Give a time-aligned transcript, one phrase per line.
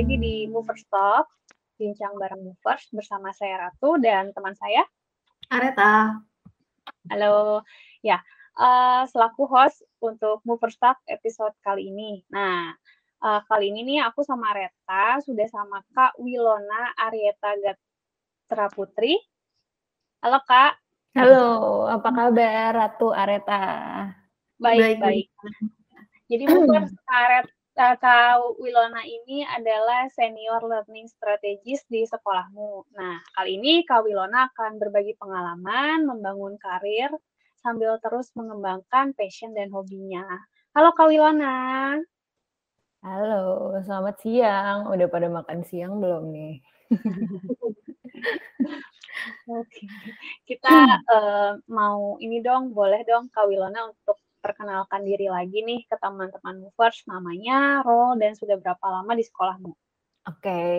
[0.00, 1.28] lagi di Movers Talk,
[1.76, 4.80] bincang bareng Movers bersama saya Ratu dan teman saya
[5.52, 6.16] Areta.
[7.12, 7.60] Halo,
[8.00, 8.16] ya
[8.56, 12.24] uh, selaku host untuk Movers Talk episode kali ini.
[12.32, 12.72] Nah,
[13.20, 19.20] uh, kali ini nih aku sama Areta sudah sama Kak Wilona Arieta Gatra Putri.
[20.24, 20.80] Halo Kak.
[21.12, 21.44] Halo,
[21.92, 23.60] apa kabar Ratu Areta?
[24.56, 25.28] Baik, baik.
[25.28, 25.28] baik.
[26.32, 32.92] Jadi Movers Areta Kak Wilona ini adalah senior learning strategist di sekolahmu.
[32.92, 37.08] Nah, kali ini Kak Wilona akan berbagi pengalaman membangun karir
[37.64, 40.28] sambil terus mengembangkan passion dan hobinya.
[40.76, 41.96] Halo Kak Wilona.
[43.00, 44.92] Halo, selamat siang.
[44.92, 46.60] Udah pada makan siang belum nih?
[49.56, 49.88] Oke,
[50.44, 55.96] kita uh, mau ini dong, boleh dong Kak Wilona untuk perkenalkan diri lagi nih ke
[56.00, 59.72] teman-teman movers, namanya, role, dan sudah berapa lama di sekolahmu?
[60.28, 60.72] Oke, okay.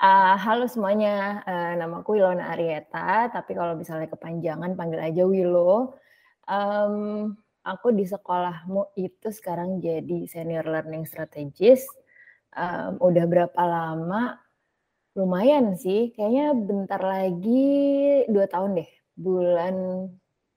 [0.00, 6.00] uh, halo semuanya, uh, namaku Wilona Arieta, tapi kalau misalnya kepanjangan panggil aja Wilo.
[6.44, 7.32] Um,
[7.64, 11.88] aku di sekolahmu itu sekarang jadi senior learning strategist.
[12.52, 14.36] Um, udah berapa lama?
[15.14, 17.70] Lumayan sih, kayaknya bentar lagi
[18.26, 19.74] dua tahun deh, bulan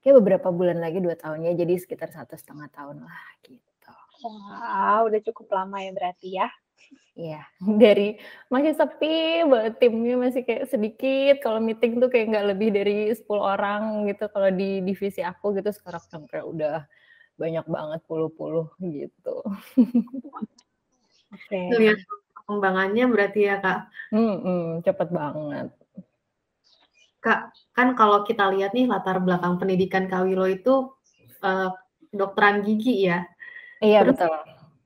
[0.08, 3.92] kayak beberapa bulan lagi dua tahunnya jadi sekitar satu setengah tahun lah gitu.
[4.24, 6.48] Wow, udah cukup lama ya berarti ya.
[7.12, 7.44] Iya,
[7.84, 8.16] dari
[8.48, 11.44] masih sepi banget timnya masih kayak sedikit.
[11.44, 14.32] Kalau meeting tuh kayak nggak lebih dari 10 orang gitu.
[14.32, 16.88] Kalau di divisi aku gitu sekarang sampai udah
[17.36, 19.44] banyak banget puluh-puluh gitu.
[21.36, 21.52] Oke.
[21.52, 21.68] Okay.
[21.76, 22.00] Lihat
[22.32, 23.92] perkembangannya berarti ya kak.
[24.08, 25.68] Hmm, hmm, cepet banget.
[27.18, 30.94] Kak, kan kalau kita lihat nih latar belakang pendidikan Kak Wilo itu
[31.42, 31.70] uh,
[32.14, 33.26] dokteran gigi ya.
[33.82, 34.38] Iya Terus, betul.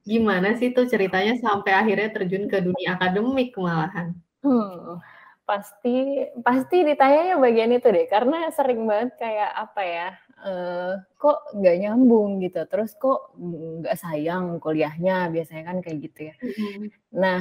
[0.02, 4.16] Gimana sih tuh ceritanya sampai akhirnya terjun ke dunia akademik malahan?
[4.42, 4.98] Hmm,
[5.46, 10.08] pasti pasti ditanyanya bagian itu deh, karena sering banget kayak apa ya,
[10.42, 16.34] uh, kok nggak nyambung gitu, terus kok nggak sayang kuliahnya, biasanya kan kayak gitu ya.
[16.42, 16.78] Mm -hmm.
[17.14, 17.40] Nah,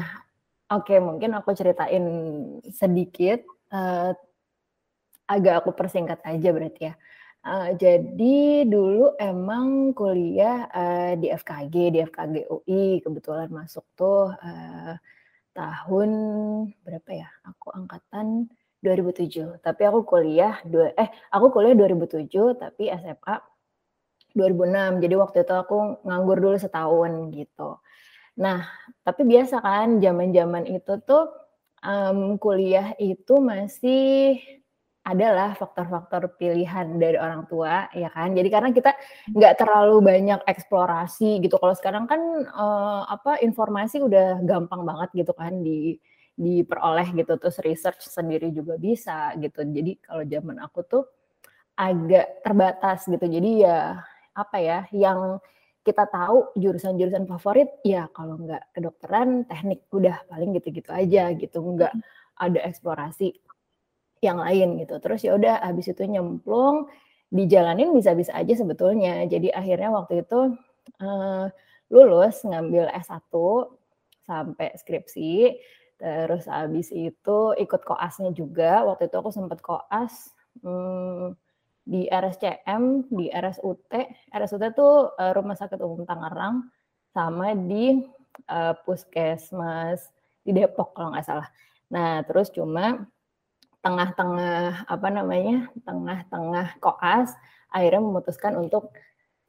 [0.70, 2.06] oke okay, mungkin aku ceritain
[2.70, 3.42] sedikit.
[3.72, 4.14] Uh,
[5.32, 6.94] agak aku persingkat aja berarti ya.
[7.42, 14.94] Uh, jadi dulu emang kuliah uh, di FKG, di FKG UI kebetulan masuk tuh uh,
[15.56, 16.10] tahun
[16.86, 17.30] berapa ya?
[17.50, 18.46] Aku angkatan
[18.86, 19.58] 2007.
[19.64, 22.30] Tapi aku kuliah dua eh aku kuliah 2007
[22.62, 23.36] tapi SMA
[24.38, 25.02] 2006.
[25.02, 27.82] Jadi waktu itu aku nganggur dulu setahun gitu.
[28.38, 28.70] Nah,
[29.02, 31.30] tapi biasa kan zaman-zaman itu tuh
[31.82, 34.38] um, kuliah itu masih
[35.02, 38.38] adalah faktor-faktor pilihan dari orang tua ya kan?
[38.38, 38.94] Jadi karena kita
[39.34, 41.58] nggak terlalu banyak eksplorasi gitu.
[41.58, 42.22] Kalau sekarang kan
[42.54, 45.98] uh, apa informasi udah gampang banget gitu kan di
[46.38, 47.34] diperoleh gitu.
[47.42, 49.66] Terus research sendiri juga bisa gitu.
[49.66, 51.04] Jadi kalau zaman aku tuh
[51.74, 53.26] agak terbatas gitu.
[53.26, 53.98] Jadi ya
[54.38, 55.42] apa ya yang
[55.82, 61.58] kita tahu jurusan-jurusan favorit ya kalau nggak kedokteran teknik udah paling gitu-gitu aja gitu.
[61.58, 61.94] Nggak
[62.38, 63.34] ada eksplorasi
[64.22, 65.02] yang lain gitu.
[65.02, 66.88] Terus ya udah habis itu nyemplung
[67.34, 69.26] dijalanin bisa-bisa aja sebetulnya.
[69.26, 70.56] Jadi akhirnya waktu itu
[71.02, 71.46] uh,
[71.90, 73.34] lulus ngambil S1
[74.24, 75.58] sampai skripsi.
[76.02, 78.86] Terus habis itu ikut koasnya juga.
[78.86, 81.34] Waktu itu aku sempat koas hmm,
[81.86, 83.94] di RSCM, di RSUT.
[84.34, 86.70] RSUT itu uh, Rumah Sakit Umum Tangerang
[87.12, 88.06] sama di
[88.50, 90.10] uh, Puskesmas
[90.42, 91.48] di Depok kalau nggak salah.
[91.92, 93.06] Nah, terus cuma
[93.82, 97.34] tengah-tengah apa namanya tengah-tengah koas
[97.74, 98.94] akhirnya memutuskan untuk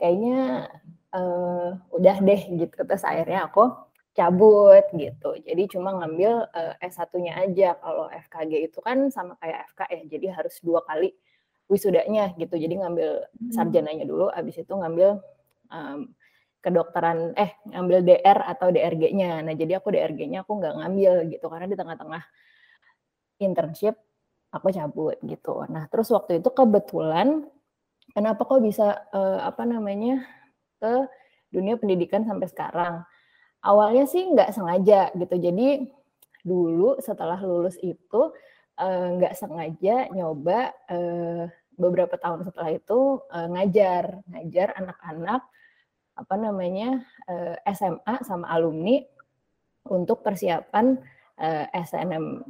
[0.01, 0.69] kayaknya
[1.13, 2.75] uh, udah deh gitu.
[2.75, 3.71] Terus akhirnya aku
[4.13, 5.37] cabut gitu.
[5.45, 7.77] Jadi cuma ngambil uh, S1-nya aja.
[7.77, 11.13] Kalau FKG itu kan sama kayak FK ya jadi harus dua kali
[11.69, 12.57] wisudanya gitu.
[12.57, 13.53] Jadi ngambil hmm.
[13.53, 15.21] sarjananya dulu abis itu ngambil
[15.69, 16.13] um,
[16.63, 21.67] kedokteran eh ngambil DR atau DRG-nya nah jadi aku DRG-nya aku nggak ngambil gitu karena
[21.67, 22.23] di tengah-tengah
[23.43, 23.99] internship
[24.53, 25.65] aku cabut gitu.
[25.73, 27.49] Nah, terus waktu itu kebetulan
[28.13, 30.23] kenapa kok bisa uh, apa namanya
[30.77, 31.09] ke
[31.49, 32.95] dunia pendidikan sampai sekarang?
[33.65, 35.35] Awalnya sih nggak sengaja gitu.
[35.41, 35.89] Jadi
[36.45, 38.35] dulu setelah lulus itu
[38.77, 41.49] uh, nggak sengaja nyoba uh,
[41.79, 45.43] beberapa tahun setelah itu uh, ngajar ngajar anak-anak
[46.13, 47.01] apa namanya
[47.31, 49.01] uh, SMA sama alumni
[49.89, 51.01] untuk persiapan
[51.41, 52.45] uh, SNM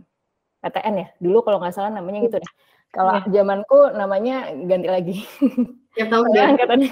[0.63, 1.09] PTN ya.
[1.19, 2.53] Dulu kalau nggak salah namanya gitu deh.
[2.93, 3.43] Kalau ya.
[3.43, 5.17] zamanku namanya ganti lagi.
[5.93, 6.89] Ya tahu ya katanya.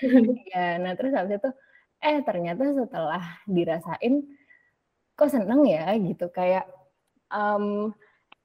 [0.54, 1.50] ya, nah terus habis itu
[2.00, 4.24] eh ternyata setelah dirasain
[5.12, 6.64] kok seneng ya gitu kayak
[7.28, 7.92] um,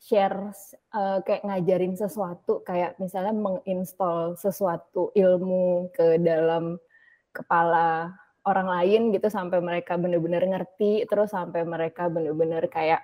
[0.04, 0.52] share
[0.92, 6.76] uh, kayak ngajarin sesuatu kayak misalnya menginstall sesuatu ilmu ke dalam
[7.32, 8.12] kepala
[8.46, 13.02] orang lain gitu sampai mereka benar-benar ngerti terus sampai mereka benar-benar kayak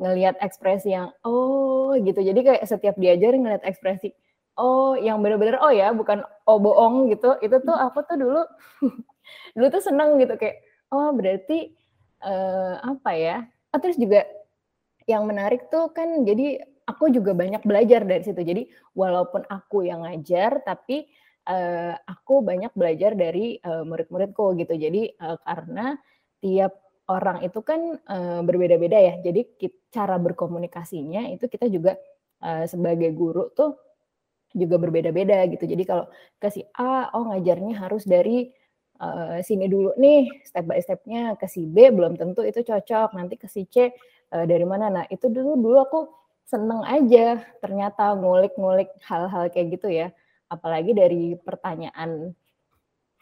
[0.00, 4.16] ngelihat ekspresi yang oh gitu jadi kayak setiap diajar ngelihat ekspresi
[4.56, 8.42] oh yang benar-benar oh ya bukan oh bohong gitu itu tuh aku tuh dulu
[9.54, 11.76] dulu tuh seneng gitu kayak oh berarti
[12.24, 13.36] uh, apa ya
[13.76, 14.24] oh, terus juga
[15.04, 18.42] yang menarik tuh kan jadi aku juga banyak belajar dari situ.
[18.42, 18.66] Jadi
[18.98, 21.06] walaupun aku yang ngajar tapi
[21.46, 24.74] uh, aku banyak belajar dari uh, murid-muridku gitu.
[24.74, 25.94] Jadi uh, karena
[26.42, 26.74] tiap
[27.10, 29.14] orang itu kan uh, berbeda-beda ya.
[29.18, 29.58] Jadi
[29.90, 31.98] cara berkomunikasinya itu kita juga
[32.46, 33.74] uh, sebagai guru tuh
[34.54, 35.66] juga berbeda-beda gitu.
[35.66, 36.06] Jadi kalau
[36.38, 38.50] ke si A, oh ngajarnya harus dari
[39.02, 43.34] uh, sini dulu nih step by stepnya ke si B belum tentu itu cocok nanti
[43.34, 43.90] ke si C
[44.34, 44.90] uh, dari mana.
[44.90, 46.00] Nah, itu dulu dulu aku
[46.46, 50.10] seneng aja ternyata ngulik-ngulik hal-hal kayak gitu ya.
[50.50, 52.34] Apalagi dari pertanyaan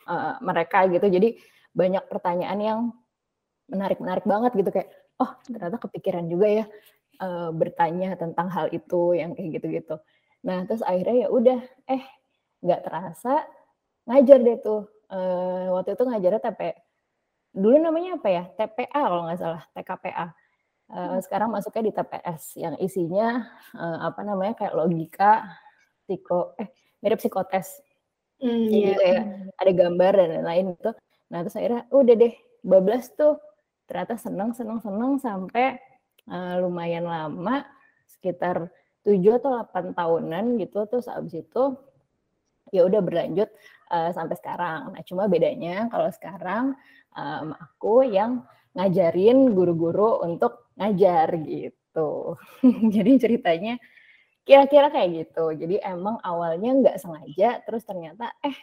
[0.09, 1.09] uh, mereka gitu.
[1.13, 1.37] Jadi
[1.77, 2.81] banyak pertanyaan yang
[3.69, 4.89] menarik-menarik banget gitu kayak
[5.21, 6.65] oh ternyata kepikiran juga ya
[7.21, 9.97] uh, bertanya tentang hal itu yang kayak gitu-gitu.
[10.47, 11.59] Nah, terus akhirnya ya udah
[11.91, 12.05] eh
[12.65, 13.45] nggak terasa
[14.09, 14.83] ngajar deh tuh.
[15.09, 16.61] Uh, waktu itu ngajarnya TP
[17.57, 18.45] dulu namanya apa ya?
[18.57, 20.27] TPA kalau nggak salah, TKPA
[20.89, 23.45] Uh, sekarang masuknya di TPS yang isinya
[23.77, 25.45] uh, apa namanya kayak logika,
[26.09, 26.73] psiko, eh
[27.05, 27.85] mirip psikotes,
[28.41, 28.89] mm, yeah.
[28.97, 29.21] gitu ya.
[29.61, 30.91] Ada gambar dan lain-lain itu.
[31.29, 32.33] Nah terus akhirnya udah deh,
[32.65, 33.37] bablas tuh
[33.89, 35.81] ternyata seneng seneng seneng sampai
[36.29, 37.65] uh, lumayan lama,
[38.07, 38.69] sekitar
[39.03, 40.85] 7 atau 8 tahunan gitu.
[40.87, 41.65] Terus abis itu
[42.69, 43.49] ya udah berlanjut
[43.89, 44.93] uh, sampai sekarang.
[44.93, 46.77] Nah cuma bedanya kalau sekarang
[47.17, 48.45] um, aku yang
[48.77, 52.37] ngajarin guru-guru untuk ngajar gitu.
[52.95, 53.75] Jadi ceritanya
[54.45, 55.53] kira-kira kayak gitu.
[55.57, 58.57] Jadi emang awalnya nggak sengaja, terus ternyata eh,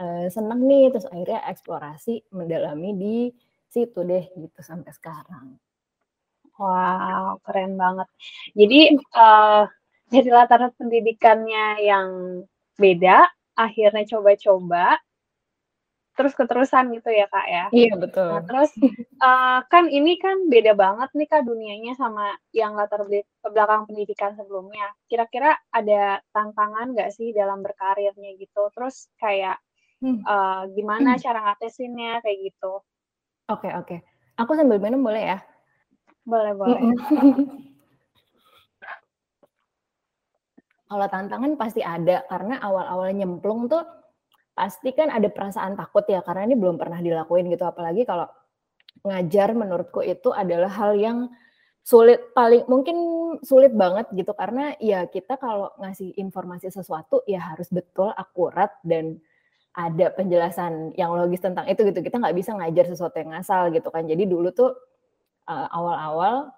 [0.00, 3.16] eh seneng nih, terus akhirnya eksplorasi mendalami di
[3.72, 5.56] situ deh gitu sampai sekarang.
[6.60, 8.08] Wow, keren banget.
[8.52, 9.64] Jadi uh,
[10.12, 12.08] dari latar pendidikannya yang
[12.76, 13.24] beda,
[13.56, 15.00] akhirnya coba-coba,
[16.12, 17.64] terus keterusan gitu ya kak ya.
[17.72, 18.28] Iya betul.
[18.28, 18.70] Nah, terus
[19.24, 23.08] uh, kan ini kan beda banget nih kak dunianya sama yang latar
[23.40, 24.92] belakang pendidikan sebelumnya.
[25.08, 28.68] Kira-kira ada tantangan nggak sih dalam berkarirnya gitu?
[28.76, 29.56] Terus kayak
[30.04, 31.22] uh, gimana hmm.
[31.24, 32.84] cara ngatesinnya kayak gitu?
[33.50, 33.86] Oke okay, oke.
[33.86, 33.98] Okay.
[34.38, 35.38] Aku sambil minum boleh ya?
[36.22, 36.78] Boleh boleh.
[40.92, 43.80] Kalau tantangan pasti ada karena awal-awal nyemplung tuh
[44.52, 48.28] pasti kan ada perasaan takut ya karena ini belum pernah dilakuin gitu apalagi kalau
[49.00, 51.32] ngajar menurutku itu adalah hal yang
[51.80, 52.96] sulit paling mungkin
[53.42, 59.18] sulit banget gitu karena ya kita kalau ngasih informasi sesuatu ya harus betul akurat dan
[59.72, 62.00] ada penjelasan yang logis tentang itu gitu.
[62.04, 64.04] Kita nggak bisa ngajar sesuatu yang ngasal gitu kan.
[64.04, 64.76] Jadi dulu tuh
[65.48, 66.52] uh, awal-awal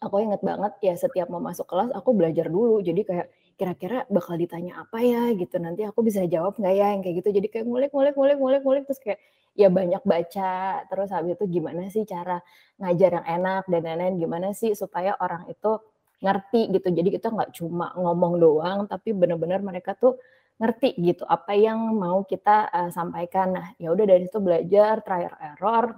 [0.00, 2.84] aku inget banget ya setiap mau masuk kelas aku belajar dulu.
[2.84, 3.26] Jadi kayak
[3.56, 5.56] kira-kira bakal ditanya apa ya gitu.
[5.56, 7.28] Nanti aku bisa jawab nggak ya yang kayak gitu.
[7.32, 8.84] Jadi kayak ngulik ngulik ngulik ngulik ngulik.
[8.84, 9.18] Terus kayak
[9.56, 10.84] ya banyak baca.
[10.92, 12.36] Terus habis itu gimana sih cara
[12.84, 14.14] ngajar yang enak dan lain-lain.
[14.20, 15.80] Gimana sih supaya orang itu
[16.20, 16.88] ngerti gitu.
[16.92, 20.20] Jadi kita nggak cuma ngomong doang tapi benar-benar mereka tuh
[20.60, 23.56] ngerti gitu apa yang mau kita uh, sampaikan.
[23.56, 25.96] Nah ya udah dari situ belajar trial error.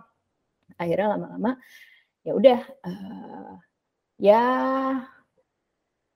[0.78, 1.58] Akhirnya lama-lama
[2.24, 3.52] ya udah uh,
[4.16, 4.44] ya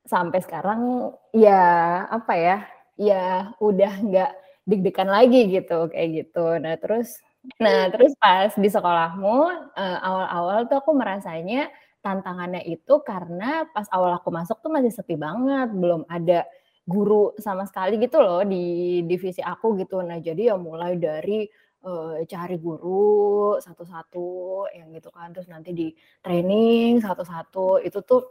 [0.09, 1.62] sampai sekarang ya
[2.09, 2.59] apa ya
[2.97, 4.33] ya udah nggak
[4.68, 6.57] deg-degan lagi gitu kayak gitu.
[6.59, 7.21] Nah terus
[7.62, 9.37] nah terus pas di sekolahmu
[9.73, 11.71] uh, awal-awal tuh aku merasanya
[12.02, 16.47] tantangannya itu karena pas awal aku masuk tuh masih sepi banget belum ada
[16.88, 20.00] guru sama sekali gitu loh di divisi aku gitu.
[20.00, 21.45] Nah jadi ya mulai dari
[21.85, 24.28] uh, cari guru satu-satu
[24.73, 25.37] yang gitu kan.
[25.37, 25.92] Terus nanti di
[26.25, 27.85] training satu-satu.
[27.85, 28.23] Itu tuh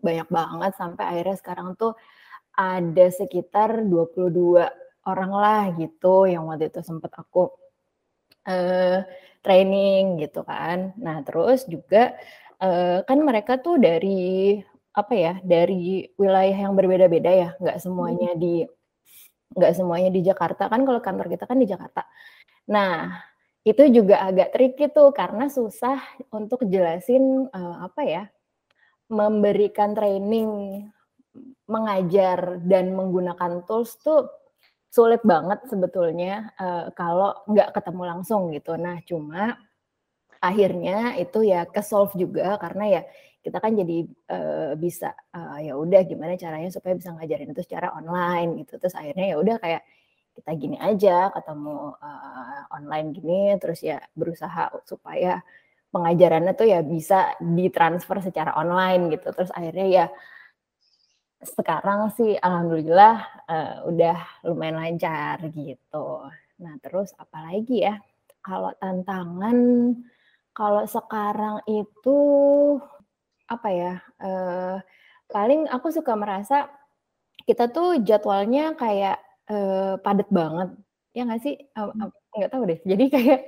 [0.00, 1.92] banyak banget sampai akhirnya sekarang tuh
[2.56, 4.64] ada sekitar 22
[5.04, 7.52] orang lah gitu yang waktu itu sempat aku
[8.48, 8.98] uh,
[9.44, 10.92] training gitu kan.
[11.00, 12.16] Nah, terus juga
[12.60, 14.60] uh, kan mereka tuh dari
[14.94, 15.34] apa ya?
[15.42, 18.40] Dari wilayah yang berbeda-beda ya, nggak semuanya hmm.
[18.40, 18.54] di
[19.50, 22.06] nggak semuanya di Jakarta kan kalau kantor kita kan di Jakarta.
[22.70, 23.10] Nah,
[23.66, 25.98] itu juga agak tricky tuh karena susah
[26.30, 28.24] untuk jelasin uh, apa ya?
[29.10, 30.86] memberikan training
[31.66, 34.30] mengajar dan menggunakan tools tuh
[34.90, 38.74] sulit banget sebetulnya uh, kalau nggak ketemu langsung gitu.
[38.74, 39.54] Nah, cuma
[40.42, 43.02] akhirnya itu ya ke solve juga karena ya
[43.40, 47.96] kita kan jadi uh, bisa uh, ya udah gimana caranya supaya bisa ngajarin itu secara
[47.96, 48.76] online gitu.
[48.76, 49.82] Terus akhirnya ya udah kayak
[50.36, 55.42] kita gini aja ketemu uh, online gini terus ya berusaha supaya
[55.90, 59.32] pengajarannya tuh ya bisa ditransfer secara online gitu.
[59.32, 60.06] Terus akhirnya ya
[61.40, 63.16] sekarang sih alhamdulillah
[63.48, 66.28] uh, udah lumayan lancar gitu.
[66.60, 67.96] Nah terus apalagi ya
[68.44, 69.56] kalau tantangan
[70.52, 72.20] kalau sekarang itu
[73.50, 74.78] apa ya, uh,
[75.26, 76.70] paling aku suka merasa
[77.42, 79.18] kita tuh jadwalnya kayak,
[79.50, 80.70] uh, padat banget,
[81.10, 81.58] ya nggak sih?
[81.74, 81.90] Uh,
[82.30, 82.78] nggak tahu deh.
[82.86, 83.40] Jadi kayak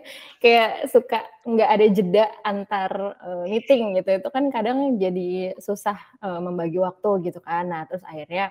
[0.42, 2.92] kayak suka nggak ada jeda antar,
[3.22, 7.70] uh, meeting gitu, itu kan kadang jadi susah, uh, membagi waktu gitu kan.
[7.70, 8.50] Nah terus akhirnya,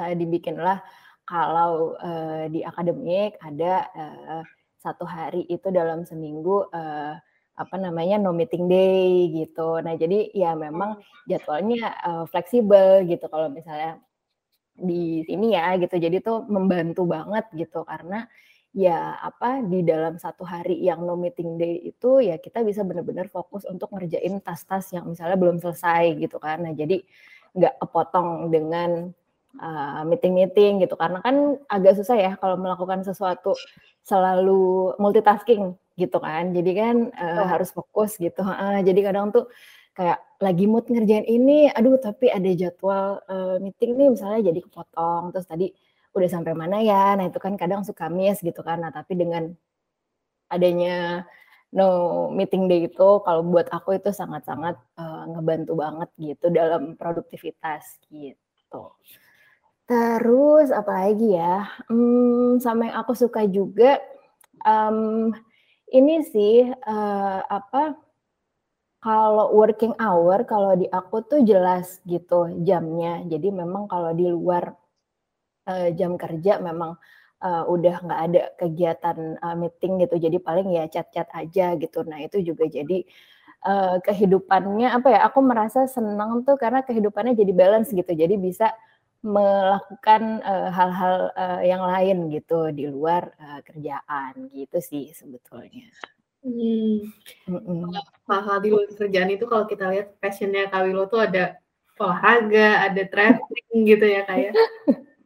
[0.00, 0.80] uh, dibikinlah
[1.28, 4.42] kalau, uh, di akademik ada, uh,
[4.80, 7.20] satu hari itu dalam seminggu, uh,
[7.58, 9.82] apa namanya no meeting day gitu.
[9.82, 11.26] Nah jadi ya memang hmm.
[11.26, 13.98] jadwalnya uh, fleksibel gitu kalau misalnya
[14.78, 15.98] di sini ya gitu.
[15.98, 18.30] Jadi tuh membantu banget gitu karena
[18.70, 23.26] ya apa di dalam satu hari yang no meeting day itu ya kita bisa benar-benar
[23.26, 26.62] fokus untuk ngerjain tas-tas yang misalnya belum selesai gitu kan.
[26.62, 27.02] Nah jadi
[27.58, 29.10] nggak kepotong dengan
[29.58, 33.56] uh, meeting-meeting gitu karena kan agak susah ya kalau melakukan sesuatu
[34.06, 36.54] selalu multitasking gitu kan.
[36.54, 37.46] Jadi kan uh, oh.
[37.50, 38.46] harus fokus gitu.
[38.46, 39.50] Uh, jadi kadang tuh
[39.98, 45.34] kayak lagi mood ngerjain ini, aduh tapi ada jadwal uh, meeting nih misalnya jadi kepotong.
[45.34, 45.66] Terus tadi
[46.14, 47.18] udah sampai mana ya?
[47.18, 48.78] Nah itu kan kadang suka miss gitu kan.
[48.78, 49.50] Nah tapi dengan
[50.48, 51.26] adanya
[51.68, 58.00] no meeting day itu kalau buat aku itu sangat-sangat uh, ngebantu banget gitu dalam produktivitas
[58.08, 58.96] gitu.
[59.88, 61.68] Terus apalagi ya?
[61.88, 64.00] Hmm, sama yang aku suka juga
[64.64, 65.32] um,
[65.92, 67.96] ini sih, uh, apa,
[68.98, 73.22] kalau working hour, kalau di aku tuh jelas gitu jamnya.
[73.26, 74.74] Jadi memang kalau di luar,
[75.70, 76.98] uh, jam kerja memang,
[77.40, 82.02] uh, udah nggak ada kegiatan, uh, meeting gitu, jadi paling ya chat-chat aja gitu.
[82.02, 83.06] Nah itu juga jadi,
[83.66, 88.12] uh, kehidupannya apa ya, aku merasa senang tuh karena kehidupannya jadi balance gitu.
[88.12, 88.74] Jadi bisa
[89.18, 95.90] melakukan, hal-hal, uh, yang lain gitu di luar, uh, kerjaan gitu sih sebetulnya.
[96.46, 97.10] Hmm.
[98.30, 101.58] Hal-hal di luar kerjaan itu kalau kita lihat passionnya Kak Willow tuh ada
[101.98, 104.52] olahraga, ada traveling gitu ya Kak ya.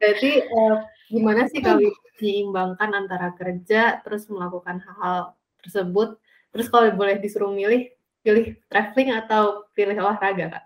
[0.00, 0.76] Berarti, uh,
[1.12, 6.16] gimana sih Kak Willow menyeimbangkan antara kerja terus melakukan hal-hal tersebut?
[6.49, 7.92] Terus kalau boleh disuruh milih,
[8.25, 10.64] pilih traveling atau pilih olahraga Kak?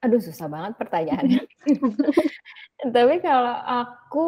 [0.00, 1.44] Aduh susah banget pertanyaannya.
[2.96, 4.26] Tapi kalau aku,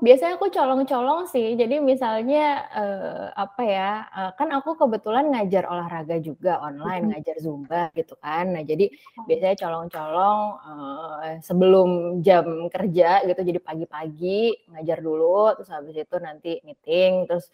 [0.00, 1.52] biasanya aku colong-colong sih.
[1.52, 7.92] Jadi misalnya, uh, apa ya, uh, kan aku kebetulan ngajar olahraga juga online, ngajar Zumba
[7.92, 8.56] gitu kan.
[8.56, 8.88] Nah jadi
[9.20, 9.28] oh.
[9.28, 11.88] biasanya colong-colong, uh, sebelum
[12.24, 17.52] jam kerja gitu, jadi pagi-pagi ngajar dulu, terus habis itu nanti meeting, terus,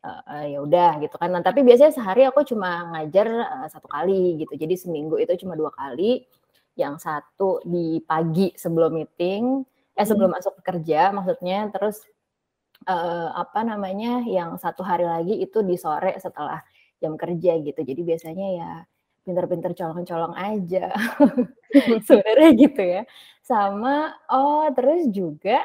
[0.00, 1.28] uh, ya udah gitu kan.
[1.28, 4.56] Nah tapi biasanya sehari aku cuma ngajar, uh, 1 kali gitu.
[4.56, 6.24] Jadi seminggu itu cuma dua kali
[6.74, 9.62] yang satu di pagi sebelum meeting,
[9.94, 10.38] eh sebelum hmm.
[10.38, 12.02] masuk kerja maksudnya, terus
[12.90, 16.60] uh, apa namanya, yang satu hari lagi itu di sore setelah
[16.98, 17.80] jam kerja gitu.
[17.82, 18.72] Jadi biasanya ya
[19.24, 20.92] pinter-pinter colong-colong aja,
[22.06, 23.02] sebenarnya gitu ya.
[23.40, 25.62] Sama, oh terus juga,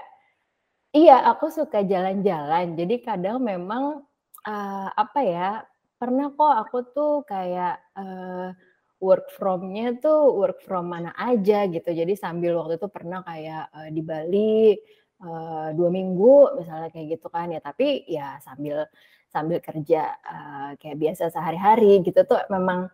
[0.93, 2.77] iya aku suka jalan-jalan.
[2.77, 4.05] Jadi kadang memang
[4.45, 5.49] uh, apa ya,
[5.99, 8.53] pernah kok aku tuh kayak uh,
[8.99, 11.89] work from-nya tuh work from mana aja gitu.
[11.89, 14.75] Jadi sambil waktu itu pernah kayak uh, di Bali
[15.23, 17.59] uh, dua minggu misalnya kayak gitu kan ya.
[17.63, 18.85] Tapi ya sambil
[19.31, 22.91] sambil kerja uh, kayak biasa sehari-hari gitu tuh memang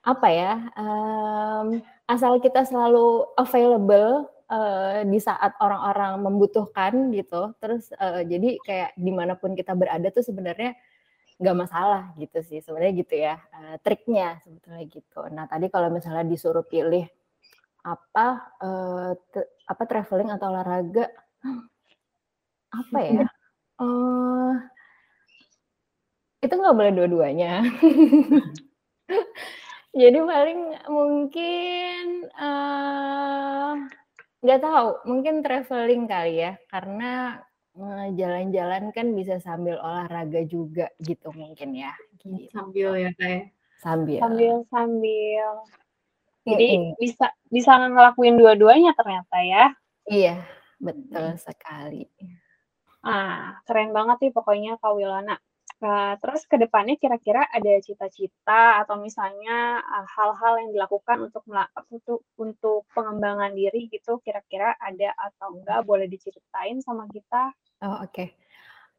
[0.00, 1.76] apa ya um,
[2.08, 7.52] asal kita selalu available uh, di saat orang-orang membutuhkan gitu.
[7.60, 10.78] Terus uh, jadi kayak di mana pun kita berada tuh sebenarnya
[11.40, 15.20] nggak masalah gitu sih sebenarnya gitu ya uh, triknya sebetulnya gitu.
[15.32, 17.08] Nah tadi kalau misalnya disuruh pilih
[17.80, 19.16] apa uh,
[19.64, 21.08] apa traveling atau olahraga
[22.84, 23.24] apa ya?
[23.80, 24.52] Uh,
[26.44, 27.64] itu nggak boleh dua-duanya.
[29.90, 32.30] Jadi paling mungkin
[34.44, 37.42] nggak uh, tahu, mungkin traveling kali ya, karena
[38.18, 42.50] jalan-jalan kan bisa sambil olahraga juga gitu mungkin ya, gitu.
[42.50, 43.42] Sambil ya, kayak ya?
[43.80, 44.18] Sambil.
[44.20, 45.48] Sambil sambil.
[46.44, 46.94] Jadi mm -hmm.
[46.98, 49.64] bisa bisa ngelakuin dua-duanya ternyata ya.
[50.08, 50.36] Iya,
[50.80, 52.08] betul sekali.
[53.00, 55.40] Ah, keren banget sih pokoknya Kak Wilana.
[55.80, 61.46] Nah, terus ke depannya kira-kira ada cita-cita atau misalnya uh, hal-hal yang dilakukan untuk
[61.94, 65.86] untuk untuk pengembangan diri gitu kira-kira ada atau enggak?
[65.86, 67.54] Boleh diceritain sama kita?
[67.80, 68.34] Oh, oke.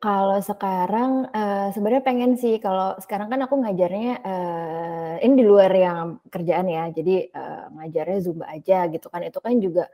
[0.01, 2.57] Kalau sekarang, uh, sebenarnya pengen sih.
[2.57, 8.17] Kalau sekarang kan aku ngajarnya, uh, ini di luar yang kerjaan ya, jadi, uh, ngajarnya
[8.25, 9.85] Zumba aja gitu kan, itu kan juga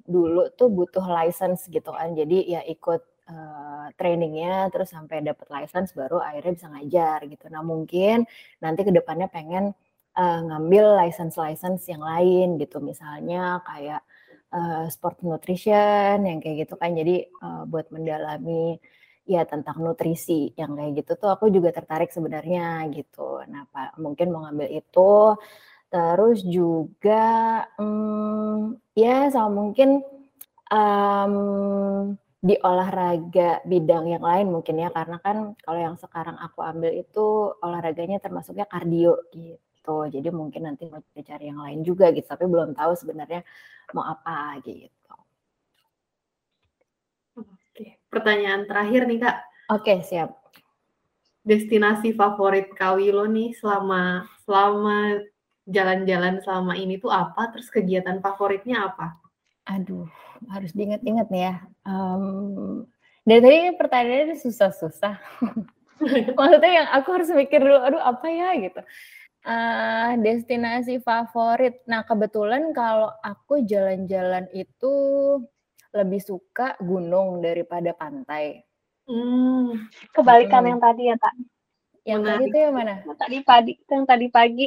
[0.00, 5.94] dulu tuh butuh license gitu kan, jadi ya ikut, uh, trainingnya terus sampai dapat license
[5.94, 7.44] baru akhirnya bisa ngajar gitu.
[7.48, 8.28] Nah mungkin
[8.62, 9.72] nanti ke depannya pengen,
[10.18, 14.02] uh, ngambil license-license yang lain gitu, misalnya kayak,
[14.52, 18.78] uh, sport nutrition yang kayak gitu kan, jadi, uh, buat mendalami
[19.28, 23.38] ya tentang nutrisi yang kayak gitu tuh aku juga tertarik sebenarnya gitu.
[23.46, 25.38] Nah, Pak, mungkin mau ngambil itu.
[25.90, 30.02] Terus juga hmm, ya sama mungkin
[30.70, 31.34] um,
[32.40, 37.52] di olahraga bidang yang lain mungkin ya karena kan kalau yang sekarang aku ambil itu
[37.60, 40.08] olahraganya termasuknya kardio gitu.
[40.08, 43.44] Jadi mungkin nanti mau cari yang lain juga gitu, tapi belum tahu sebenarnya
[43.92, 45.14] mau apa gitu.
[47.36, 49.36] Oke, pertanyaan terakhir nih Kak.
[49.76, 50.32] Oke, siap.
[51.44, 55.20] Destinasi favorit Kak Wilo nih selama selama
[55.68, 57.52] jalan-jalan selama ini tuh apa?
[57.52, 59.20] Terus kegiatan favoritnya apa?
[59.68, 60.08] Aduh,
[60.48, 61.54] harus diingat-ingat nih ya.
[61.84, 62.86] Um,
[63.28, 65.20] dari tadi pertanyaannya susah-susah.
[66.38, 68.80] Maksudnya yang aku harus mikir dulu, aduh apa ya gitu.
[69.40, 71.84] Uh, destinasi favorit.
[71.84, 74.94] Nah kebetulan kalau aku jalan-jalan itu
[75.92, 78.64] lebih suka gunung daripada pantai.
[79.10, 80.70] Hmm, kebalikan hmm.
[80.70, 81.34] yang tadi ya, Kak.
[82.06, 82.94] Yang tadi itu yang mana?
[83.02, 84.66] Yang tadi pagi, yang tadi pagi.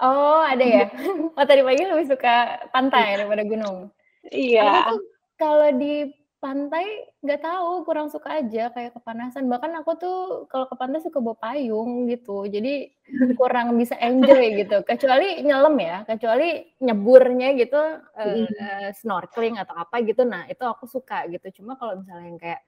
[0.00, 0.86] Oh, ada ya?
[1.36, 3.90] oh, tadi pagi lebih suka pantai daripada gunung.
[4.28, 4.92] Iya.
[5.40, 9.44] Kalau di pantai nggak tahu kurang suka aja kayak kepanasan.
[9.48, 12.48] Bahkan aku tuh kalau ke pantai suka bawa payung gitu.
[12.48, 12.88] Jadi
[13.40, 14.80] kurang bisa enjoy gitu.
[14.84, 20.24] Kecuali nyelam ya kecuali nyeburnya gitu uh, uh, snorkeling atau apa gitu.
[20.24, 21.60] Nah itu aku suka gitu.
[21.60, 22.60] Cuma kalau misalnya yang kayak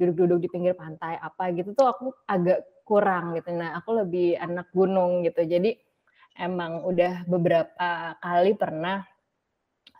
[0.00, 3.52] duduk-duduk di pinggir pantai apa gitu tuh aku agak kurang gitu.
[3.52, 5.44] Nah aku lebih anak gunung gitu.
[5.44, 5.76] Jadi
[6.38, 9.04] emang udah beberapa kali pernah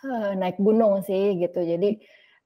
[0.05, 1.99] uh, naik gunung sih gitu jadi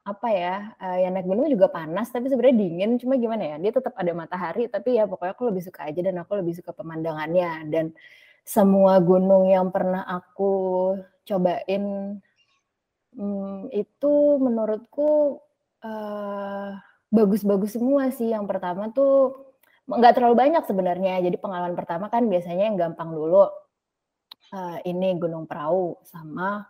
[0.02, 3.70] apa ya, uh, ya naik gunung juga panas, tapi sebenarnya dingin, cuma gimana ya, dia
[3.70, 7.70] tetap ada matahari, tapi ya pokoknya aku lebih suka aja dan aku lebih suka pemandangannya.
[7.70, 7.94] Dan
[8.42, 10.54] semua gunung yang pernah aku
[11.22, 12.18] cobain,
[13.14, 14.12] hmm, itu
[14.42, 15.38] menurutku,
[15.86, 16.70] uh,
[17.14, 18.34] bagus-bagus semua sih.
[18.34, 19.38] Yang pertama tuh,
[19.86, 23.46] nggak terlalu banyak sebenarnya, jadi pengalaman pertama kan biasanya yang gampang dulu,
[24.50, 26.66] uh, ini Gunung Perahu sama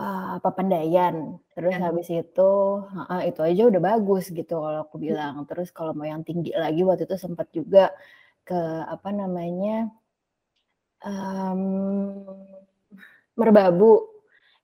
[0.00, 1.40] uh, Papandayan.
[1.56, 1.80] Terus ya.
[1.88, 2.50] habis itu
[2.84, 5.44] uh, itu aja udah bagus gitu kalau aku bilang.
[5.48, 7.92] Terus kalau mau yang tinggi lagi waktu itu sempat juga
[8.46, 9.90] ke apa namanya,
[11.02, 11.60] um,
[13.36, 14.16] Merbabu.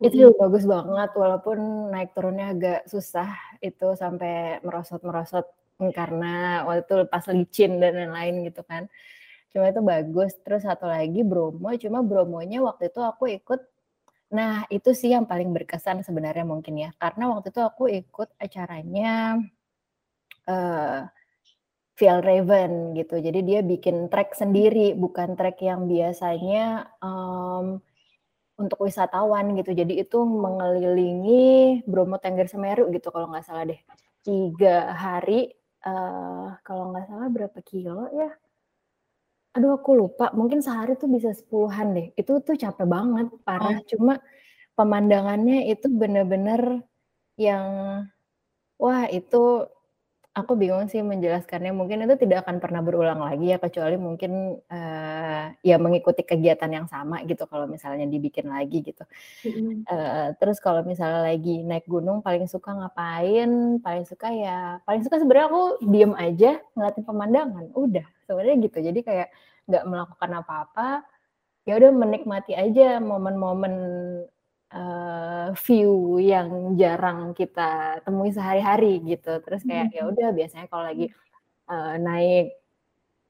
[0.02, 1.58] Itu juga bagus banget walaupun
[1.94, 3.30] naik turunnya agak susah,
[3.62, 5.46] itu sampai merosot-merosot,
[5.94, 8.90] karena waktu itu pas licin dan lain-lain gitu kan.
[9.54, 10.34] Cuma itu bagus.
[10.42, 13.62] Terus satu lagi Bromo, cuma Bromonya waktu itu aku ikut
[14.32, 19.36] Nah, itu sih yang paling berkesan sebenarnya mungkin ya, karena waktu itu aku ikut acaranya,
[20.48, 21.04] uh,
[22.02, 23.14] Raven gitu.
[23.22, 27.78] Jadi dia bikin trek sendiri, bukan trek yang biasanya, um,
[28.58, 29.70] untuk wisatawan gitu.
[29.70, 33.78] Jadi itu mengelilingi Bromo, Tengger, Semeru gitu kalau nggak salah deh.
[34.26, 35.54] Tiga hari,
[35.86, 38.30] uh, kalau nggak salah berapa kilo ya?
[39.52, 42.06] Aduh aku lupa, mungkin sehari tuh bisa sepuluhan deh.
[42.16, 43.76] Itu tuh capek banget, parah.
[43.76, 43.84] Oh.
[43.84, 44.16] Cuma
[44.72, 46.80] pemandangannya itu bener-bener
[47.36, 47.68] yang
[48.80, 49.68] wah itu
[50.32, 51.68] aku bingung sih menjelaskannya.
[51.76, 56.88] Mungkin itu tidak akan pernah berulang lagi ya, kecuali mungkin, uh, ya mengikuti kegiatan yang
[56.88, 59.04] sama gitu kalau misalnya dibikin lagi gitu.
[59.84, 65.20] Uh, terus kalau misalnya lagi naik gunung paling suka ngapain, paling suka ya paling suka
[65.20, 68.78] sebenarnya aku diem aja ngeliatin pemandangan, udah sebenarnya gitu.
[68.80, 69.28] Jadi kayak
[69.68, 70.88] nggak melakukan apa-apa,
[71.68, 73.74] ya udah menikmati aja momen-momen
[74.72, 79.38] uh, view yang jarang kita temui sehari-hari gitu.
[79.44, 81.12] Terus kayak ya udah biasanya kalau lagi
[81.68, 82.61] uh, naik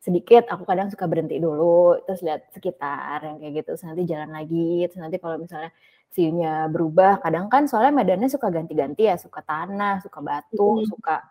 [0.03, 4.31] sedikit aku kadang suka berhenti dulu terus lihat sekitar yang kayak gitu terus nanti jalan
[4.35, 5.71] lagi terus nanti kalau misalnya
[6.13, 11.25] view-nya berubah kadang kan soalnya medannya suka ganti-ganti ya suka tanah suka batu suka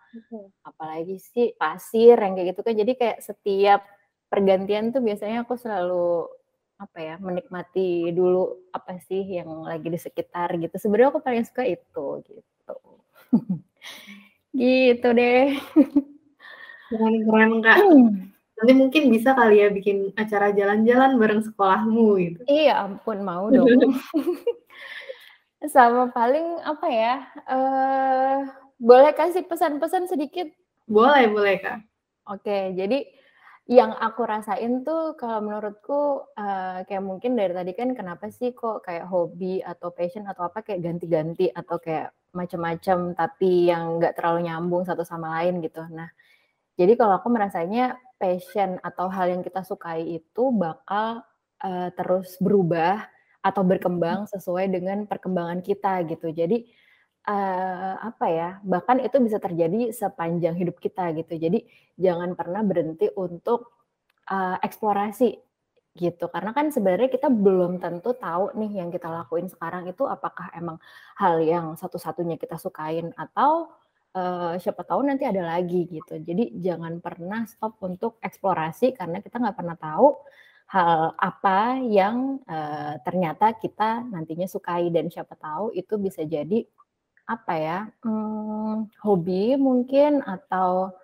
[0.66, 2.74] apalagi sih pasir yang kayak gitu kan.
[2.78, 3.82] Jadi kayak setiap
[4.32, 6.28] pergantian tuh biasanya aku selalu
[6.82, 10.76] apa ya menikmati dulu apa sih yang lagi di sekitar gitu.
[10.82, 12.76] Sebenarnya aku paling suka itu gitu.
[14.52, 15.56] Gitu deh.
[16.92, 17.80] Keren keren kak
[18.62, 22.42] Nanti mungkin bisa kali ya bikin acara jalan-jalan bareng sekolahmu gitu.
[22.46, 23.66] Iya ampun mau dong.
[25.74, 28.46] Sama paling apa ya, uh,
[28.78, 30.46] boleh kasih pesan-pesan sedikit?
[30.86, 31.82] Boleh boleh, Kak.
[32.30, 33.02] Oke, jadi
[33.66, 38.86] yang aku rasain tuh kalau menurutku, uh, kayak mungkin dari tadi kan kenapa sih kok
[38.86, 44.54] kayak hobi atau passion atau apa kayak ganti-ganti atau kayak macam-macam tapi yang nggak terlalu
[44.54, 45.82] nyambung satu sama lain gitu.
[45.90, 46.14] Nah,
[46.78, 51.26] jadi kalau aku merasanya passion atau hal yang kita sukai itu bakal,
[51.66, 53.02] uh, terus berubah
[53.42, 56.30] atau berkembang sesuai dengan perkembangan kita gitu.
[56.30, 56.70] Jadi,
[57.26, 61.34] uh, apa ya, bahkan itu bisa terjadi sepanjang hidup kita gitu.
[61.42, 61.66] Jadi
[61.98, 63.74] jangan pernah berhenti untuk,
[64.30, 65.42] uh, eksplorasi
[65.98, 66.32] gitu.
[66.32, 70.80] Karena kan sebenarnya kita belum tentu tahu nih yang kita lakuin sekarang itu apakah emang
[71.20, 73.74] hal yang satu-satunya kita sukain atau,
[74.16, 76.20] uh, siapa tahu nanti ada lagi gitu.
[76.20, 80.08] Jadi jangan pernah stop untuk eksplorasi karena kita nggak pernah tahu
[80.72, 86.64] hal apa yang, uh, ternyata kita nantinya sukai dan siapa tahu itu bisa jadi
[87.28, 90.96] apa ya, hmm, hobi mungkin atau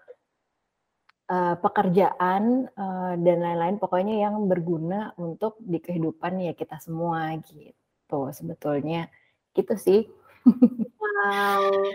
[1.27, 8.31] uh, pekerjaan, uh, dan lain-lain pokoknya yang berguna untuk di kehidupan ya kita semua gitu
[8.31, 9.11] sebetulnya,
[9.51, 10.07] gitu sih.
[10.43, 11.91] Wow.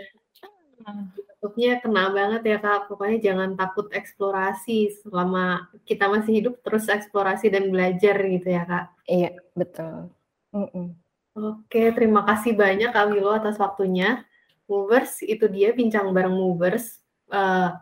[0.83, 7.51] Bentuknya kena banget ya Kak, pokoknya jangan takut eksplorasi selama kita masih hidup terus eksplorasi
[7.51, 8.85] dan belajar gitu ya Kak?
[9.07, 10.11] Iya, betul.
[10.53, 10.87] -mm.
[11.33, 14.21] Oke, terima kasih banyak Kak Willow atas waktunya.
[14.69, 17.01] Movers, itu dia bincang bareng Movers
[17.33, 17.73] uh,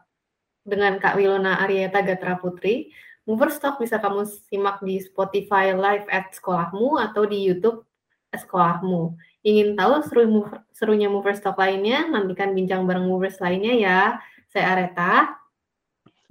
[0.64, 2.90] dengan Kak Wilona Arieta Gatra Putri.
[3.28, 7.86] Movers Talk bisa kamu simak di Spotify Live at Sekolahmu atau di YouTube
[8.32, 9.20] Sekolahmu.
[9.44, 12.08] Ingin tahu seru mover, serunya Movers Talk lainnya?
[12.08, 14.00] Nantikan bincang bareng Movers lainnya ya.
[14.48, 15.36] Saya Areta.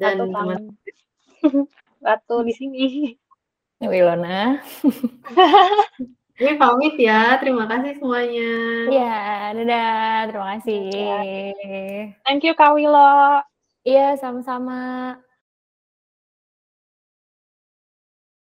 [0.00, 0.72] Dan teman
[2.00, 2.86] Ratu di sini.
[3.80, 4.60] Wilona.
[6.40, 8.52] Ini pamit ya, terima kasih semuanya.
[8.88, 9.20] Iya,
[9.60, 10.88] dadah, terima kasih.
[12.24, 13.44] Thank you Kak Wilo.
[13.84, 15.20] Iya, sama-sama.